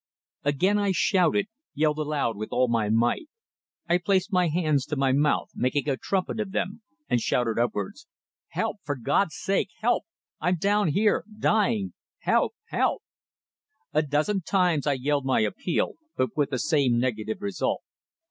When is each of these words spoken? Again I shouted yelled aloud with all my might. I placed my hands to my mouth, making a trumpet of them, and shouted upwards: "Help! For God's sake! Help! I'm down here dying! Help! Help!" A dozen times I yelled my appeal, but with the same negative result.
Again 0.43 0.79
I 0.79 0.93
shouted 0.93 1.45
yelled 1.75 1.99
aloud 1.99 2.35
with 2.35 2.49
all 2.51 2.67
my 2.67 2.89
might. 2.89 3.27
I 3.87 3.99
placed 3.99 4.33
my 4.33 4.47
hands 4.47 4.87
to 4.87 4.95
my 4.95 5.11
mouth, 5.11 5.49
making 5.53 5.87
a 5.87 5.95
trumpet 5.95 6.39
of 6.39 6.51
them, 6.53 6.81
and 7.07 7.21
shouted 7.21 7.59
upwards: 7.59 8.07
"Help! 8.47 8.77
For 8.81 8.95
God's 8.95 9.35
sake! 9.37 9.69
Help! 9.79 10.05
I'm 10.39 10.55
down 10.55 10.87
here 10.87 11.23
dying! 11.37 11.93
Help! 12.21 12.55
Help!" 12.69 13.03
A 13.93 14.01
dozen 14.01 14.41
times 14.41 14.87
I 14.87 14.93
yelled 14.93 15.25
my 15.27 15.41
appeal, 15.41 15.97
but 16.17 16.35
with 16.35 16.49
the 16.49 16.57
same 16.57 16.97
negative 16.97 17.39
result. 17.39 17.81